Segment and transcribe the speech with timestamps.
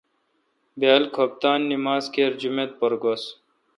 [0.79, 3.23] بیال کُھپتان نما ز کر جما ت پر گُس۔